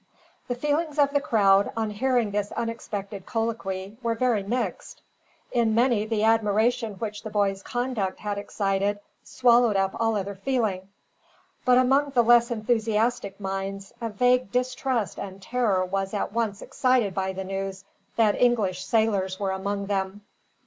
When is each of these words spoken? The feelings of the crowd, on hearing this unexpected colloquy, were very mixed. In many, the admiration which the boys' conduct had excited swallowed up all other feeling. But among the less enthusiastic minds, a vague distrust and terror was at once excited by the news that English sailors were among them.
The 0.47 0.55
feelings 0.55 0.97
of 0.97 1.13
the 1.13 1.21
crowd, 1.21 1.71
on 1.77 1.91
hearing 1.91 2.31
this 2.31 2.51
unexpected 2.53 3.27
colloquy, 3.27 3.99
were 4.01 4.15
very 4.15 4.41
mixed. 4.41 4.99
In 5.51 5.75
many, 5.75 6.07
the 6.07 6.23
admiration 6.23 6.95
which 6.95 7.21
the 7.21 7.29
boys' 7.29 7.61
conduct 7.61 8.19
had 8.19 8.39
excited 8.39 8.99
swallowed 9.23 9.75
up 9.77 9.95
all 9.99 10.15
other 10.15 10.33
feeling. 10.33 10.89
But 11.65 11.77
among 11.77 12.13
the 12.15 12.23
less 12.23 12.49
enthusiastic 12.49 13.39
minds, 13.39 13.93
a 14.01 14.09
vague 14.09 14.51
distrust 14.51 15.19
and 15.19 15.39
terror 15.39 15.85
was 15.85 16.15
at 16.15 16.33
once 16.33 16.63
excited 16.63 17.13
by 17.13 17.31
the 17.33 17.43
news 17.43 17.83
that 18.15 18.41
English 18.41 18.83
sailors 18.83 19.39
were 19.39 19.51
among 19.51 19.85
them. 19.85 20.21